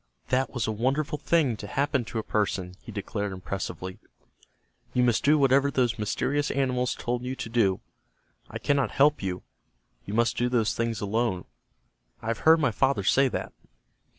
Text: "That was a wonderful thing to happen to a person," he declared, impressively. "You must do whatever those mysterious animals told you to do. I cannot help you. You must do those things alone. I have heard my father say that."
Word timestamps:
"That 0.29 0.49
was 0.51 0.65
a 0.65 0.71
wonderful 0.71 1.19
thing 1.19 1.55
to 1.57 1.67
happen 1.67 2.05
to 2.05 2.17
a 2.17 2.23
person," 2.23 2.73
he 2.81 2.91
declared, 2.91 3.31
impressively. 3.31 3.99
"You 4.95 5.03
must 5.03 5.23
do 5.23 5.37
whatever 5.37 5.69
those 5.69 5.99
mysterious 5.99 6.49
animals 6.49 6.95
told 6.95 7.21
you 7.21 7.35
to 7.35 7.49
do. 7.49 7.81
I 8.49 8.57
cannot 8.57 8.89
help 8.89 9.21
you. 9.21 9.43
You 10.05 10.15
must 10.15 10.35
do 10.35 10.49
those 10.49 10.73
things 10.73 11.01
alone. 11.01 11.45
I 12.19 12.29
have 12.29 12.39
heard 12.49 12.59
my 12.59 12.71
father 12.71 13.03
say 13.03 13.27
that." 13.27 13.53